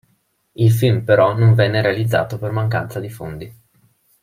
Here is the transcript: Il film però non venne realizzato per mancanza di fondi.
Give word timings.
Il 0.55 0.71
film 0.71 1.03
però 1.03 1.37
non 1.37 1.53
venne 1.53 1.79
realizzato 1.83 2.39
per 2.39 2.49
mancanza 2.49 2.99
di 2.99 3.09
fondi. 3.11 3.55